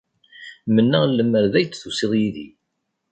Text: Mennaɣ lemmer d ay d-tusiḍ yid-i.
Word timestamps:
Mennaɣ 0.73 1.03
lemmer 1.07 1.45
d 1.51 1.53
ay 1.59 1.65
d-tusiḍ 1.65 2.11
yid-i. 2.19 2.47